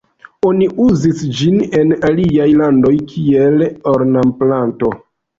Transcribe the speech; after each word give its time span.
Oni 0.49 0.67
uzis 0.83 1.19
ĝin 1.39 1.59
en 1.79 1.91
aliaj 2.07 2.47
landoj 2.61 2.91
kiel 3.11 3.65
ornamplanto. 3.93 4.91